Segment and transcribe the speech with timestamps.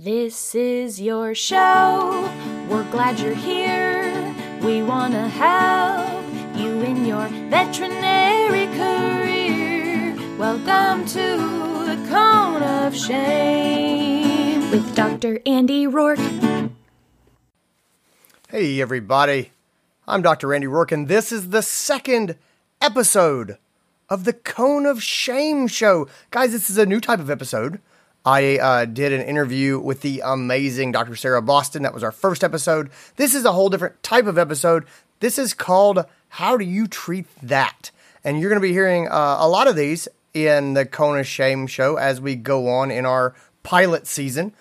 [0.00, 2.32] This is your show.
[2.70, 4.32] We're glad you're here.
[4.62, 6.24] We want to help
[6.54, 10.16] you in your veterinary career.
[10.38, 11.36] Welcome to
[11.84, 15.40] the Cone of Shame with Dr.
[15.44, 16.70] Andy Roark.
[18.50, 19.50] Hey, everybody.
[20.06, 20.54] I'm Dr.
[20.54, 22.36] Andy Roark, and this is the second
[22.80, 23.58] episode
[24.08, 26.06] of the Cone of Shame show.
[26.30, 27.80] Guys, this is a new type of episode.
[28.24, 31.16] I uh, did an interview with the amazing Dr.
[31.16, 31.82] Sarah Boston.
[31.82, 32.90] That was our first episode.
[33.16, 34.84] This is a whole different type of episode.
[35.20, 37.90] This is called How Do You Treat That?
[38.24, 41.66] And you're going to be hearing uh, a lot of these in the of Shame
[41.66, 44.52] show as we go on in our pilot season.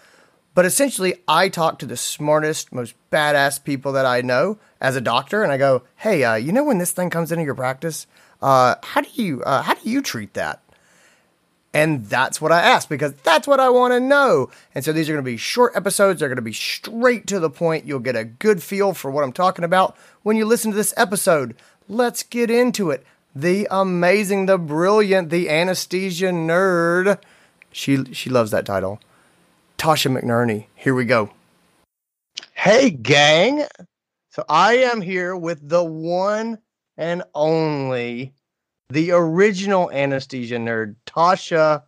[0.53, 5.01] But essentially, I talk to the smartest, most badass people that I know as a
[5.01, 8.07] doctor, and I go, "Hey, uh, you know when this thing comes into your practice,
[8.41, 10.61] uh, how do you uh, how do you treat that?"
[11.73, 14.49] And that's what I ask because that's what I want to know.
[14.73, 16.19] And so these are going to be short episodes.
[16.19, 17.85] They're going to be straight to the point.
[17.85, 20.93] You'll get a good feel for what I'm talking about when you listen to this
[20.97, 21.55] episode.
[21.87, 23.05] Let's get into it.
[23.35, 27.19] The amazing, the brilliant, the anesthesia nerd.
[27.71, 28.99] She she loves that title.
[29.77, 30.65] Tasha McNerney.
[30.73, 31.31] Here we go.
[32.53, 33.65] Hey, gang.
[34.29, 36.57] So I am here with the one
[36.97, 38.33] and only,
[38.89, 41.83] the original anesthesia nerd, Tasha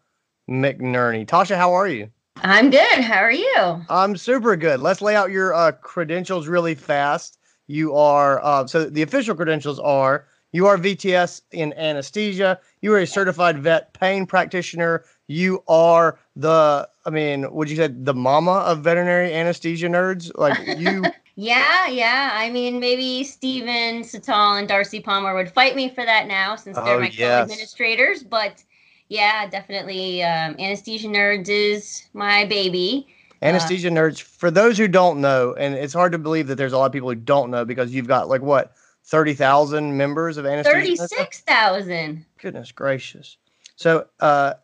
[0.50, 1.26] McNerney.
[1.26, 2.10] Tasha, how are you?
[2.38, 3.00] I'm good.
[3.00, 3.82] How are you?
[3.90, 4.80] I'm super good.
[4.80, 7.38] Let's lay out your uh, credentials really fast.
[7.68, 12.60] You are, uh, so the official credentials are you are VTS in anesthesia.
[12.82, 15.04] You are a certified vet pain practitioner.
[15.28, 20.32] You are the, I mean, would you say the mama of veterinary anesthesia nerds?
[20.36, 21.06] Like you.
[21.40, 22.32] yeah, yeah.
[22.34, 26.76] I mean, maybe Stephen Cital and Darci Palmer would fight me for that now since
[26.76, 27.18] they're Oh, my yes.
[27.18, 28.24] co-administrators.
[28.24, 28.62] But
[29.08, 33.08] yeah, definitely, um, anesthesia nerds is my baby.
[33.42, 36.78] Anesthesia nerds, for those who don't know, and it's hard to believe that there's a
[36.78, 38.74] lot of people who don't know because you've got like what,
[39.06, 40.76] 30,000 members of anesthesia?
[40.76, 41.10] nerds?
[41.10, 42.26] Thirty-six thousand.
[42.42, 43.38] Goodness gracious.
[43.78, 44.56] So, uh,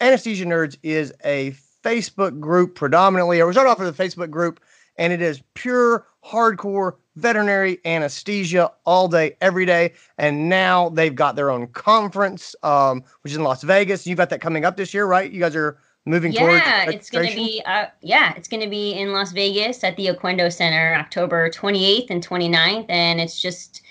[0.00, 1.54] Anesthesia Nerds is a
[1.84, 4.60] Facebook group predominantly, or we started off with a Facebook group,
[4.96, 9.92] and it is pure hardcore veterinary anesthesia all day, every day.
[10.18, 14.06] And now they've got their own conference, um, which is in Las Vegas.
[14.06, 15.30] You've got that coming up this year, right?
[15.30, 17.62] You guys are moving towards Yeah, it's going to be.
[17.64, 22.10] Uh, yeah, it's going to be in Las Vegas at the Oquendo Center, October 28th
[22.10, 23.82] and 29th, and it's just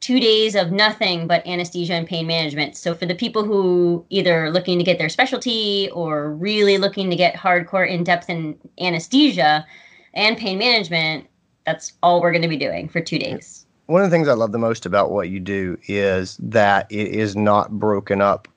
[0.00, 2.76] two days of nothing but anesthesia and pain management.
[2.76, 7.14] So for the people who either looking to get their specialty or really looking to
[7.14, 9.64] get hardcore in-depth in anesthesia
[10.14, 11.26] and pain management,
[11.66, 13.66] that's all we're going to be doing for two days.
[13.86, 17.08] one of the things I love the most about what you do is that it
[17.08, 18.48] is not broken up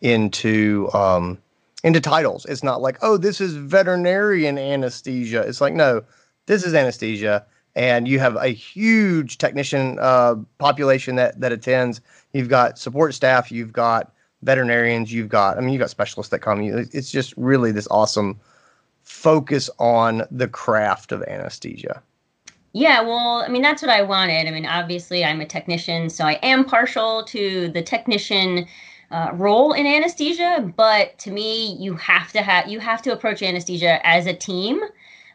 [0.00, 1.38] into um,
[1.84, 2.44] into titles.
[2.46, 5.42] It's not like, oh, this is veterinarian anesthesia.
[5.42, 6.02] It's like, no,
[6.46, 7.44] this is anesthesia,
[7.74, 12.00] and you have a huge technician uh, population that that attends.
[12.32, 13.50] You've got support staff.
[13.50, 15.12] You've got veterinarians.
[15.12, 16.60] You've got, I mean, you've got specialists that come.
[16.62, 18.38] It's just really this awesome
[19.08, 22.02] focus on the craft of anesthesia.
[22.74, 24.46] Yeah, well, I mean, that's what I wanted.
[24.46, 28.66] I mean, obviously, I'm a technician, so I am partial to the technician
[29.10, 30.72] uh, role in anesthesia.
[30.76, 34.80] But to me, you have to have you have to approach anesthesia as a team.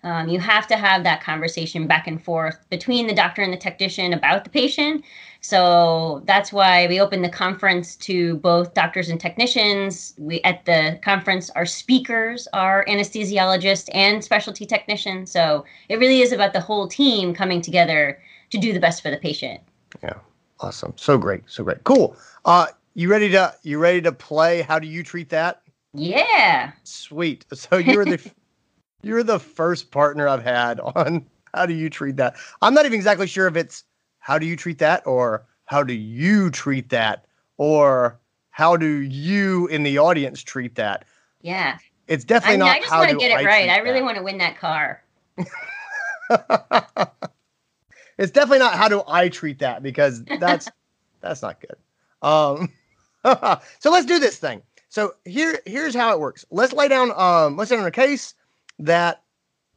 [0.04, 3.58] Um, you have to have that conversation back and forth between the doctor and the
[3.58, 5.06] technician about the patient.
[5.40, 10.14] So that's why we opened the conference to both doctors and technicians.
[10.18, 15.32] We at the conference, our speakers are anesthesiologists and specialty technicians.
[15.32, 18.22] So it really is about the whole team coming together
[18.52, 19.62] to do the best for the patient.
[20.02, 20.16] Yeah.
[20.60, 20.94] Awesome.
[20.98, 21.44] So great.
[21.48, 21.84] So great.
[21.84, 22.16] Cool.
[22.46, 25.62] Uh you ready to you ready to play how do you treat that?
[25.94, 26.72] Yeah.
[26.84, 27.46] Sweet.
[27.54, 28.20] So you're the
[29.04, 32.36] you're the first partner I've had on how do you treat that.
[32.62, 33.84] I'm not even exactly sure if it's
[34.20, 37.26] how do you treat that or how do you treat that
[37.58, 38.20] or
[38.50, 41.06] how do you in the audience treat that.
[41.42, 41.78] Yeah.
[42.08, 43.70] It's definitely I mean, not I just want to get it right.
[43.70, 44.06] I really that.
[44.06, 45.04] want to win that car.
[48.18, 50.70] it's definitely not how do I treat that because that's
[51.22, 51.78] that's not good.
[52.22, 52.70] Um,
[53.80, 54.62] so let's do this thing.
[54.90, 56.46] So here here's how it works.
[56.52, 58.36] Let's lay down um let's lay down a case
[58.86, 59.24] that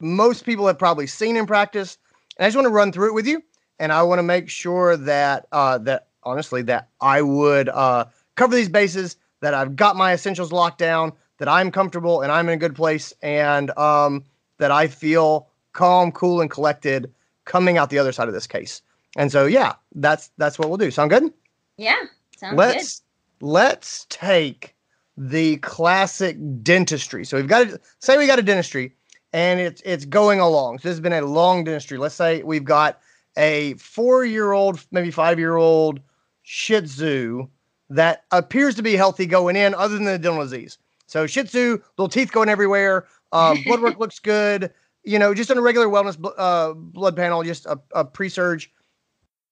[0.01, 1.99] most people have probably seen in practice,
[2.37, 3.43] and I just want to run through it with you,
[3.79, 8.07] and I want to make sure that uh that honestly that I would uh
[8.37, 12.49] cover these bases, that I've got my essentials locked down, that I'm comfortable and I'm
[12.49, 14.25] in a good place, and um
[14.59, 17.13] that I feel calm, cool, and collected
[17.45, 18.83] coming out the other side of this case.
[19.17, 20.91] And so yeah, that's that's what we'll do.
[20.91, 21.33] Sound good?
[21.79, 22.03] Yeah.
[22.37, 23.03] Sounds let's
[23.41, 24.75] let's take
[25.17, 27.25] the classic dentistry.
[27.25, 28.95] So we've got to say we got a dentistry,
[29.33, 30.79] and it's it's going along.
[30.79, 31.99] So this has been a long dentistry.
[31.99, 33.01] Let's say we've got
[33.37, 36.01] a four year old, maybe five year old
[36.43, 37.49] Shih Tzu
[37.91, 40.79] that appears to be healthy going in, other than the dental disease.
[41.07, 43.07] So Shih Tzu, little teeth going everywhere.
[43.33, 44.73] Um, blood work looks good.
[45.05, 48.73] You know, just on a regular wellness uh, blood panel, just a, a pre surge.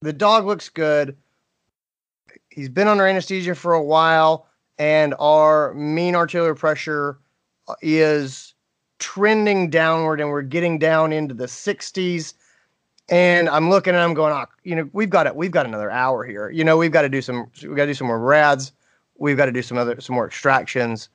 [0.02, 1.16] The dog looks good.
[2.50, 4.46] He's been under anesthesia for a while,
[4.78, 7.18] and our mean arterial pressure
[7.68, 8.54] uh, is
[8.98, 12.34] trending downward, and we're getting down into the 60s.
[13.10, 15.36] And I'm looking and I'm going, oh, you know, we've got it.
[15.36, 16.48] We've got another hour here.
[16.48, 17.50] You know, we've got to do some.
[17.62, 18.72] we've got to do some more rads.
[19.18, 21.10] We've got to do some other, some more extractions.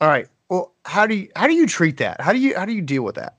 [0.00, 0.28] All right.
[0.48, 2.20] Well, how do you how do you treat that?
[2.20, 3.36] How do you how do you deal with that?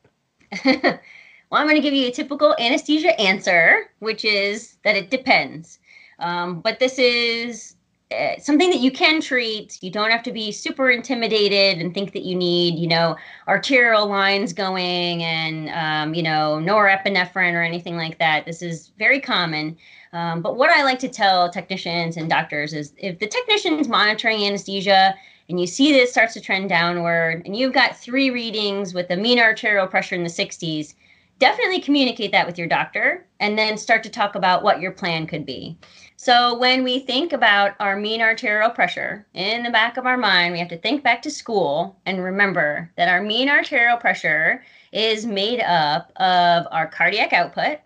[0.66, 5.80] well, I'm going to give you a typical anesthesia answer, which is that it depends.
[6.20, 7.75] Um, but this is
[8.16, 9.78] uh, something that you can treat.
[9.82, 13.16] You don't have to be super intimidated and think that you need, you know,
[13.48, 18.46] arterial lines going and, um, you know, norepinephrine or anything like that.
[18.46, 19.78] This is very common.
[20.14, 24.46] Um, but what I like to tell technicians and doctors is if the technician's monitoring
[24.46, 25.14] anesthesia
[25.50, 29.18] and you see this starts to trend downward and you've got three readings with a
[29.18, 30.96] mean arterial pressure in the 60s,
[31.40, 35.28] definitely communicate that with your doctor and then start to talk about what your plan
[35.28, 35.78] could be.
[36.18, 40.54] So, when we think about our mean arterial pressure in the back of our mind,
[40.54, 45.26] we have to think back to school and remember that our mean arterial pressure is
[45.26, 47.80] made up of our cardiac output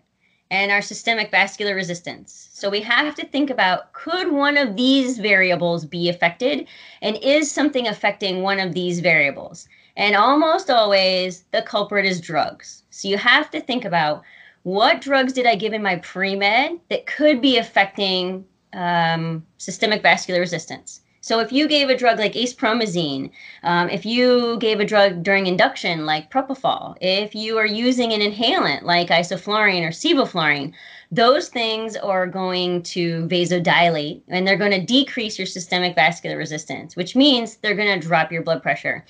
[0.52, 2.48] and our systemic vascular resistance.
[2.52, 6.68] So, we have to think about could one of these variables be affected?
[7.02, 9.68] And is something affecting one of these variables?
[9.96, 12.82] And almost always the culprit is drugs.
[12.90, 14.22] So, you have to think about
[14.62, 20.02] what drugs did I give in my pre med that could be affecting um, systemic
[20.02, 21.00] vascular resistance?
[21.22, 23.30] So if you gave a drug like acepromazine,
[23.62, 28.20] um, if you gave a drug during induction like propofol, if you are using an
[28.20, 30.72] inhalant like isoflurane or sevoflurane,
[31.12, 36.96] those things are going to vasodilate and they're going to decrease your systemic vascular resistance,
[36.96, 39.04] which means they're going to drop your blood pressure.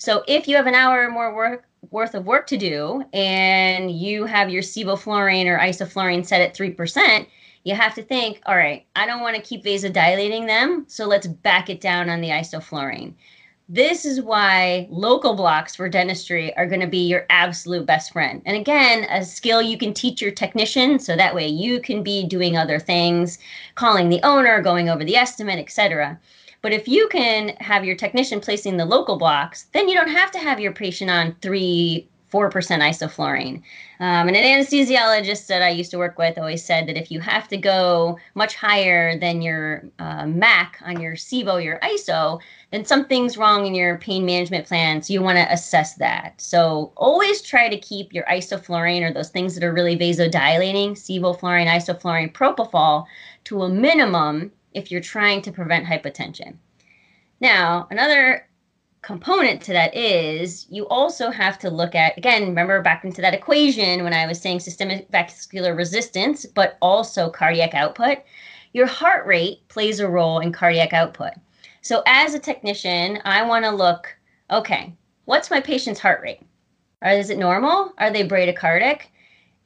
[0.00, 3.90] So if you have an hour or more work, worth of work to do and
[3.90, 7.26] you have your sevoflurane or isoflurane set at 3%,
[7.64, 11.26] you have to think, all right, I don't want to keep vasodilating them, so let's
[11.26, 13.12] back it down on the isoflurane.
[13.68, 18.40] This is why local blocks for dentistry are going to be your absolute best friend.
[18.46, 22.26] And again, a skill you can teach your technician so that way you can be
[22.26, 23.38] doing other things,
[23.74, 26.18] calling the owner, going over the estimate, etc.
[26.62, 30.30] But if you can have your technician placing the local blocks, then you don't have
[30.32, 33.62] to have your patient on three, 4% isoflurane.
[33.98, 37.20] Um, and an anesthesiologist that I used to work with always said that if you
[37.20, 42.40] have to go much higher than your uh, MAC on your SEVO, your ISO,
[42.70, 45.02] then something's wrong in your pain management plan.
[45.02, 46.40] So you want to assess that.
[46.40, 51.66] So always try to keep your isoflurane or those things that are really vasodilating, sevoflurane,
[51.66, 53.06] isoflurane, propofol,
[53.44, 56.56] to a minimum if you're trying to prevent hypotension.
[57.40, 58.46] Now, another
[59.02, 63.32] component to that is you also have to look at again remember back into that
[63.32, 68.18] equation when i was saying systemic vascular resistance but also cardiac output.
[68.74, 71.32] Your heart rate plays a role in cardiac output.
[71.80, 74.14] So as a technician i want to look
[74.50, 74.94] okay
[75.24, 76.40] what's my patient's heart rate?
[77.04, 77.92] Is it normal?
[77.98, 79.02] Are they bradycardic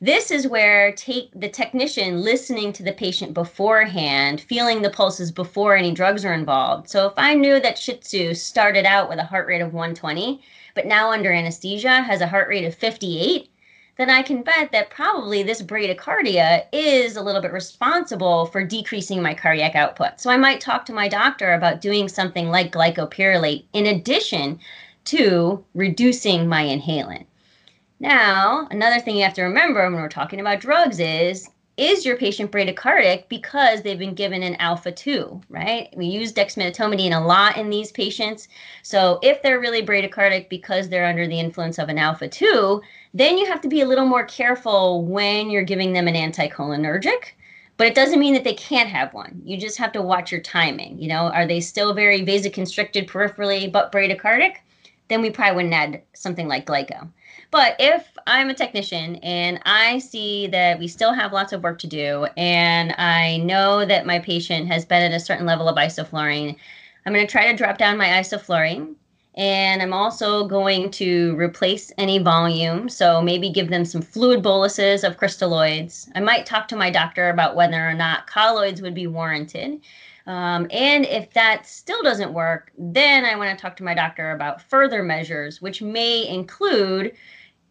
[0.05, 5.75] this is where take the technician listening to the patient beforehand, feeling the pulses before
[5.75, 6.91] any drugs are involved.
[6.91, 10.43] So if I knew that Shih Tzu started out with a heart rate of 120,
[10.75, 13.49] but now under anesthesia has a heart rate of 58,
[13.97, 19.23] then I can bet that probably this bradycardia is a little bit responsible for decreasing
[19.23, 20.21] my cardiac output.
[20.21, 24.61] So I might talk to my doctor about doing something like glycopyrrolate in addition
[25.07, 27.25] to reducing my inhalant.
[28.05, 32.19] Now, another thing you have to remember when we're talking about drugs is is your
[32.19, 35.89] patient bradycardic because they've been given an alpha 2, right?
[35.97, 38.47] We use dexmedetomidine a lot in these patients.
[38.83, 42.83] So if they're really bradycardic because they're under the influence of an alpha 2,
[43.15, 47.33] then you have to be a little more careful when you're giving them an anticholinergic.
[47.79, 49.41] But it doesn't mean that they can't have one.
[49.47, 51.01] You just have to watch your timing.
[51.01, 54.57] You know, are they still very vasoconstricted peripherally but bradycardic?
[55.09, 57.09] Then we probably wouldn't add something like glyco.
[57.51, 61.79] But if I'm a technician and I see that we still have lots of work
[61.81, 65.77] to do, and I know that my patient has been at a certain level of
[65.77, 66.57] isoflurane,
[67.07, 68.95] I'm going to try to drop down my isoflurane.
[69.37, 72.89] And I'm also going to replace any volume.
[72.89, 76.09] So maybe give them some fluid boluses of crystalloids.
[76.15, 79.81] I might talk to my doctor about whether or not colloids would be warranted.
[80.27, 84.33] Um, and if that still doesn't work, then I want to talk to my doctor
[84.33, 87.13] about further measures, which may include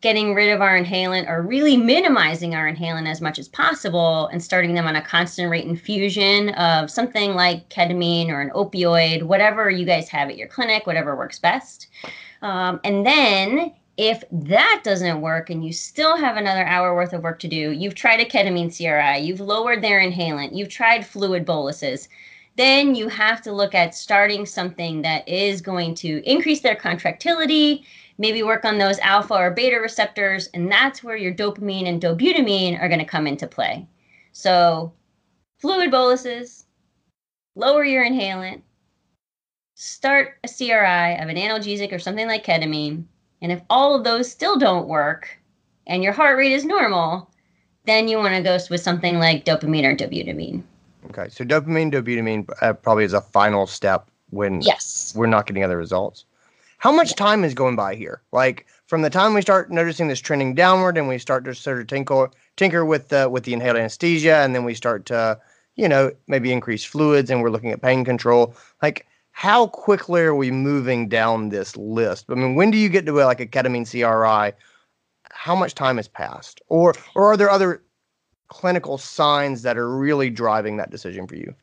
[0.02, 4.44] getting rid of our inhalant or really minimizing our inhalant as much as possible and
[4.44, 9.70] starting them on a constant rate infusion of something like ketamine or an opioid, whatever
[9.70, 11.88] you guys have at your clinic, whatever works best.
[12.42, 17.24] Um, and then if that doesn't work and you still have another hour worth of
[17.24, 21.46] work to do, you've tried a ketamine CRI, you've lowered their inhalant, you've tried fluid
[21.46, 22.10] boluses,
[22.56, 27.86] then you have to look at starting something that is going to increase their contractility,
[28.18, 32.80] maybe work on those alpha or beta receptors, and that's where your dopamine and dobutamine
[32.80, 33.88] are going to come into play.
[34.34, 34.94] So,
[35.60, 36.66] fluid boluses,
[37.56, 38.62] lower your inhalant,
[39.76, 43.06] start a CRI of an analgesic or something like ketamine,
[43.42, 45.40] and if all of those still don't work
[45.88, 47.30] and your heart rate is normal,
[47.86, 50.64] then you want to go with something like dopamine or dobutamine.
[51.16, 55.64] Okay, so dopamine, dobutamine uh, probably is a final step when yes we're not getting
[55.64, 56.26] other results.
[56.80, 58.22] How much time is going by here?
[58.32, 61.80] Like from the time we start noticing this trending downward, and we start to sort
[61.80, 65.40] of tinker tinker with the with the inhaled anesthesia, and then we start to
[65.76, 68.56] you know maybe increase fluids, and we're looking at pain control.
[68.82, 72.26] Like how quickly are we moving down this list?
[72.30, 74.56] I mean, when do you get to like a ketamine CRI?
[75.30, 77.84] How much time has passed, or or are there other
[78.54, 81.54] clinical signs that are really driving that decision for you?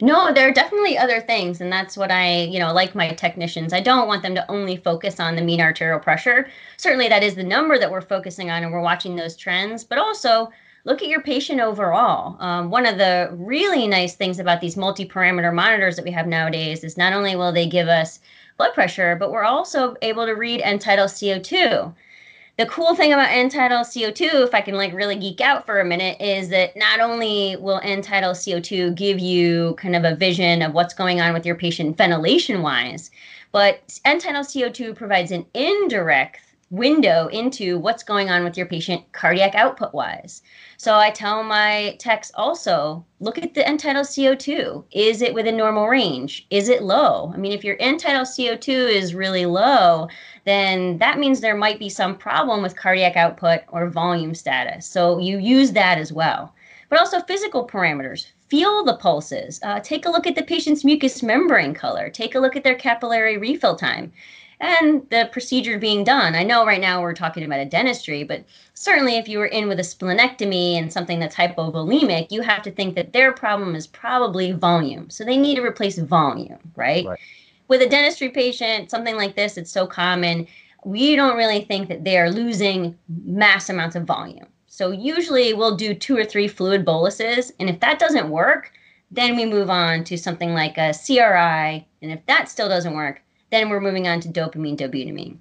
[0.00, 3.72] No, there are definitely other things, and that's what I, you know, like my technicians.
[3.72, 6.48] I don't want them to only focus on the mean arterial pressure.
[6.76, 9.82] Certainly, that is the number that we're focusing on, and we're watching those trends.
[9.82, 10.50] But also,
[10.84, 12.36] look at your patient overall.
[12.40, 16.84] Um, one of the really nice things about these multi-parameter monitors that we have nowadays
[16.84, 18.20] is not only will they give us
[18.56, 21.92] blood pressure, but we're also able to read end-tidal CO2
[22.58, 25.84] the cool thing about end-tidal CO2, if I can like really geek out for a
[25.84, 30.72] minute, is that not only will end-tidal CO2 give you kind of a vision of
[30.72, 33.10] what's going on with your patient ventilation wise,
[33.52, 39.54] but end-tidal CO2 provides an indirect window into what's going on with your patient cardiac
[39.54, 40.42] output wise.
[40.78, 44.84] So I tell my techs also look at the end-tidal CO2.
[44.90, 46.46] Is it within normal range?
[46.50, 47.30] Is it low?
[47.32, 50.08] I mean, if your end-tidal CO2 is really low,
[50.46, 54.86] then that means there might be some problem with cardiac output or volume status.
[54.86, 56.54] So you use that as well.
[56.88, 58.28] But also physical parameters.
[58.48, 59.58] Feel the pulses.
[59.64, 62.08] Uh, take a look at the patient's mucous membrane color.
[62.08, 64.12] Take a look at their capillary refill time
[64.60, 66.34] and the procedure being done.
[66.34, 69.68] I know right now we're talking about a dentistry, but certainly if you were in
[69.68, 73.86] with a splenectomy and something that's hypovolemic, you have to think that their problem is
[73.86, 75.10] probably volume.
[75.10, 77.04] So they need to replace volume, right?
[77.04, 77.18] right.
[77.68, 80.46] With a dentistry patient, something like this, it's so common.
[80.84, 84.46] We don't really think that they are losing mass amounts of volume.
[84.66, 88.72] So usually we'll do two or three fluid boluses, and if that doesn't work,
[89.10, 93.22] then we move on to something like a CRI, and if that still doesn't work,
[93.50, 95.38] then we're moving on to dopamine, dobutamine.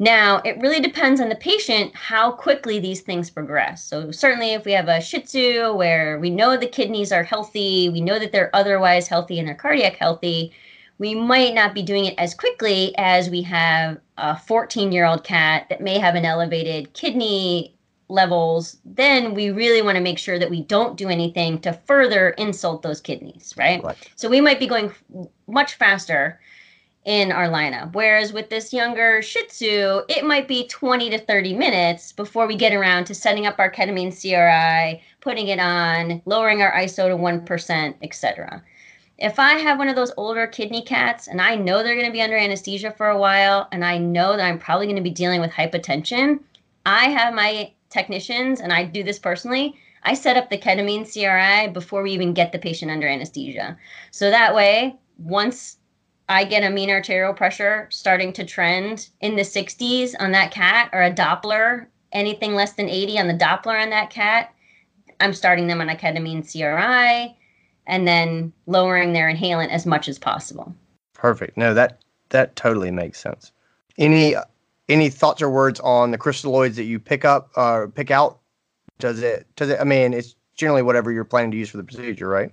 [0.00, 3.82] Now, it really depends on the patient how quickly these things progress.
[3.84, 7.88] So, certainly, if we have a Shih Tzu where we know the kidneys are healthy,
[7.88, 10.52] we know that they're otherwise healthy and they're cardiac healthy,
[10.98, 15.24] we might not be doing it as quickly as we have a 14 year old
[15.24, 17.74] cat that may have an elevated kidney
[18.08, 18.78] levels.
[18.84, 22.82] Then we really want to make sure that we don't do anything to further insult
[22.82, 23.82] those kidneys, right?
[23.82, 23.96] right.
[24.16, 24.92] So, we might be going
[25.46, 26.40] much faster
[27.04, 27.94] in our lineup.
[27.94, 32.56] Whereas with this younger Shih Tzu, it might be 20 to 30 minutes before we
[32.56, 37.16] get around to setting up our ketamine CRI, putting it on, lowering our ISO to
[37.16, 38.62] 1%, etc.
[39.18, 42.12] If I have one of those older kidney cats and I know they're going to
[42.12, 45.10] be under anesthesia for a while and I know that I'm probably going to be
[45.10, 46.38] dealing with hypotension,
[46.86, 49.74] I have my technicians and I do this personally.
[50.04, 53.76] I set up the ketamine CRI before we even get the patient under anesthesia.
[54.12, 55.78] So that way, once
[56.28, 60.90] I get a mean arterial pressure starting to trend in the 60s on that cat
[60.92, 64.54] or a Doppler, anything less than 80 on the Doppler on that cat,
[65.18, 67.34] I'm starting them on a ketamine CRI
[67.88, 70.72] and then lowering their inhalant as much as possible.
[71.14, 71.56] Perfect.
[71.56, 73.50] No, that that totally makes sense.
[73.96, 74.36] Any
[74.88, 78.38] any thoughts or words on the crystalloids that you pick up or uh, pick out?
[78.98, 81.84] Does it does it I mean, it's generally whatever you're planning to use for the
[81.84, 82.52] procedure, right?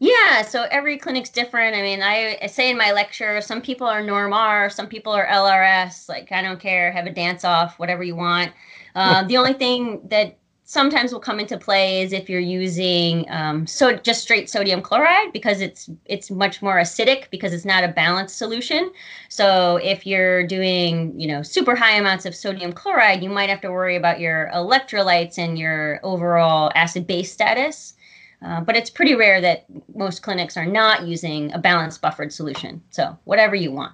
[0.00, 1.76] Yeah, so every clinic's different.
[1.76, 5.12] I mean, I, I say in my lecture, some people are norm NormR, some people
[5.12, 6.08] are LRS.
[6.08, 8.52] Like, I don't care, have a dance off, whatever you want.
[8.94, 13.66] Uh, the only thing that sometimes will come into play is if you're using um,
[13.66, 17.88] so just straight sodium chloride because it's it's much more acidic because it's not a
[17.88, 18.90] balanced solution.
[19.28, 23.60] So if you're doing you know super high amounts of sodium chloride, you might have
[23.60, 27.94] to worry about your electrolytes and your overall acid base status.
[28.42, 32.82] Uh, but it's pretty rare that most clinics are not using a balanced buffered solution.
[32.90, 33.92] So whatever you want.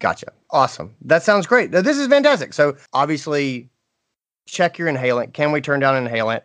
[0.00, 0.26] Gotcha.
[0.50, 0.92] Awesome.
[1.02, 1.70] That sounds great.
[1.70, 2.52] This is fantastic.
[2.52, 3.70] So obviously,
[4.46, 5.32] check your inhalant.
[5.32, 6.42] Can we turn down an inhalant?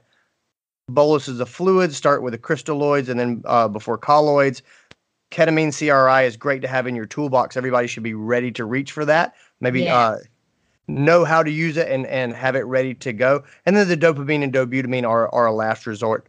[0.89, 1.93] Boluses of fluid.
[1.93, 4.61] Start with the crystalloids and then uh, before colloids.
[5.31, 7.57] Ketamine CRI is great to have in your toolbox.
[7.57, 9.35] Everybody should be ready to reach for that.
[9.59, 9.97] Maybe yeah.
[9.97, 10.17] uh,
[10.87, 13.43] know how to use it and, and have it ready to go.
[13.65, 16.27] And then the dopamine and dobutamine are, are a last resort.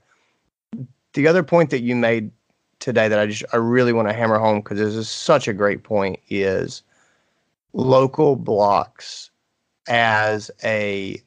[1.15, 2.33] The other point that you made
[2.81, 5.53] today that I just I really want to hammer home because this is such a
[5.53, 6.83] great point is
[7.73, 9.31] local blocks
[9.89, 11.21] as a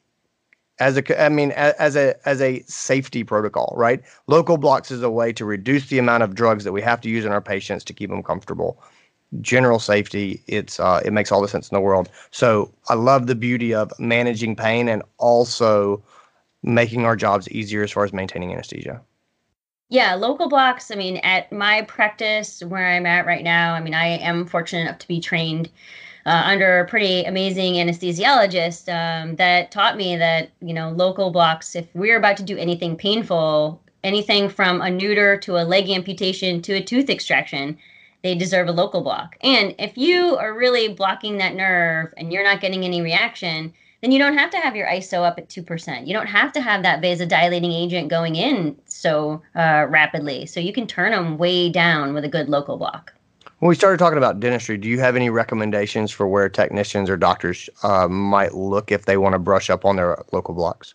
[0.82, 4.02] as a I mean as a as a safety protocol, right?
[4.26, 7.08] Local blocks is a way to reduce the amount of drugs that we have to
[7.08, 8.82] use in our patients to keep them comfortable.
[9.40, 12.10] General safety, it's uh, it makes all the sense in the world.
[12.32, 16.02] So I love the beauty of managing pain and also
[16.62, 19.00] making our jobs easier as far as maintaining anesthesia.
[19.92, 20.90] Yeah, local blocks.
[20.90, 24.84] I mean, at my practice where I'm at right now, I mean, I am fortunate
[24.84, 25.68] enough to be trained
[26.24, 31.76] uh, under a pretty amazing anesthesiologist um, that taught me that you know local blocks.
[31.76, 36.62] If we're about to do anything painful, anything from a neuter to a leg amputation
[36.62, 37.76] to a tooth extraction,
[38.22, 39.36] they deserve a local block.
[39.42, 44.10] And if you are really blocking that nerve and you're not getting any reaction, then
[44.10, 46.06] you don't have to have your ISO up at 2%.
[46.06, 50.44] You don't have to have that vasodilating agent going in so uh, rapidly.
[50.46, 53.14] So you can turn them way down with a good local block.
[53.60, 57.16] When we started talking about dentistry, do you have any recommendations for where technicians or
[57.16, 60.94] doctors uh, might look if they want to brush up on their local blocks?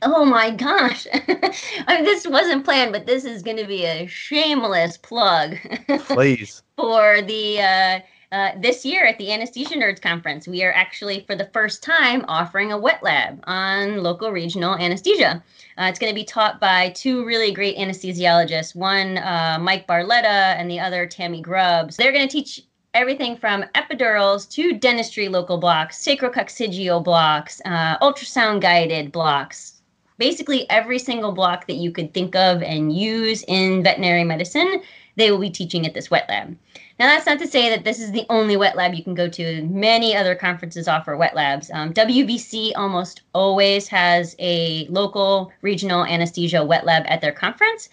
[0.00, 1.06] Oh my gosh.
[1.12, 5.56] I mean, this wasn't planned, but this is going to be a shameless plug.
[6.06, 6.62] Please.
[6.76, 8.00] for the uh,
[8.30, 12.24] uh, this year at the Anesthesia Nerds Conference, we are actually for the first time
[12.28, 15.42] offering a wet lab on local regional anesthesia.
[15.78, 20.56] Uh, it's going to be taught by two really great anesthesiologists, one uh, Mike Barletta
[20.58, 21.96] and the other Tammy Grubbs.
[21.96, 28.60] They're going to teach everything from epidurals to dentistry local blocks, sacrococcygeal blocks, uh, ultrasound
[28.60, 29.74] guided blocks.
[30.18, 34.82] Basically, every single block that you could think of and use in veterinary medicine,
[35.18, 36.56] they will be teaching at this wet lab.
[36.98, 39.28] Now, that's not to say that this is the only wet lab you can go
[39.28, 39.62] to.
[39.64, 41.70] Many other conferences offer wet labs.
[41.72, 47.88] Um, WVC almost always has a local regional anesthesia wet lab at their conference,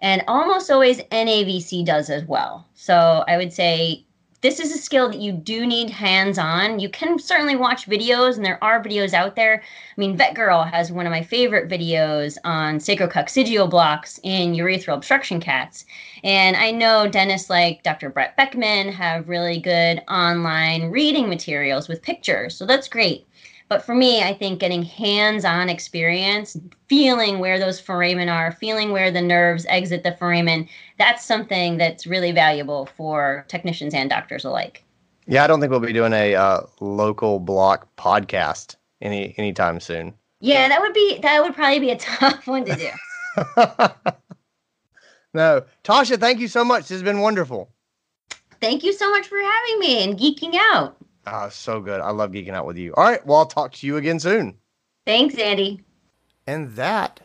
[0.00, 2.66] and almost always NAVC does as well.
[2.74, 4.04] So I would say
[4.42, 6.80] this is a skill that you do need hands on.
[6.80, 9.62] You can certainly watch videos, and there are videos out there.
[9.62, 15.40] I mean, VetGirl has one of my favorite videos on sacrococcygeal blocks in urethral obstruction
[15.40, 15.84] cats.
[16.24, 18.10] And I know dentists like Dr.
[18.10, 23.26] Brett Beckman have really good online reading materials with pictures, so that's great.
[23.72, 26.58] But for me, I think getting hands on experience,
[26.90, 32.06] feeling where those foramen are, feeling where the nerves exit the foramen, that's something that's
[32.06, 34.84] really valuable for technicians and doctors alike.
[35.26, 40.12] Yeah, I don't think we'll be doing a uh, local block podcast any anytime soon.
[40.40, 42.90] Yeah, that would be that would probably be a tough one to do.
[45.32, 46.82] no, Tasha, thank you so much.
[46.82, 47.70] This has been wonderful.
[48.60, 50.98] Thank you so much for having me and geeking out.
[51.26, 52.00] Ah, so good.
[52.00, 52.94] I love geeking out with you.
[52.94, 53.24] All right.
[53.24, 54.56] Well, I'll talk to you again soon.
[55.06, 55.82] Thanks, Andy.
[56.46, 57.20] And that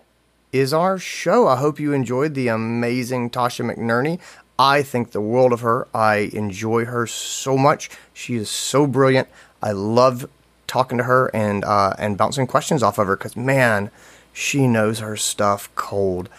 [0.51, 1.47] is our show.
[1.47, 4.19] I hope you enjoyed the amazing Tasha McNerney.
[4.59, 5.87] I think the world of her.
[5.93, 7.89] I enjoy her so much.
[8.13, 9.27] She is so brilliant.
[9.61, 10.27] I love
[10.67, 13.89] talking to her and uh, and bouncing questions off of her because man,
[14.33, 16.29] she knows her stuff cold.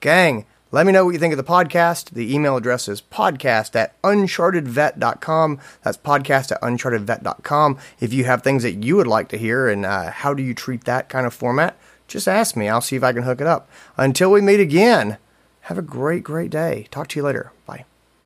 [0.00, 2.10] Gang, let me know what you think of the podcast.
[2.10, 5.60] The email address is podcast at unchartedvet.com.
[5.82, 7.78] That's podcast at unchartedvet.com.
[8.00, 10.52] If you have things that you would like to hear and uh, how do you
[10.52, 12.68] treat that kind of format, just ask me.
[12.68, 13.68] I'll see if I can hook it up.
[13.96, 15.16] Until we meet again,
[15.62, 16.86] have a great, great day.
[16.90, 17.52] Talk to you later.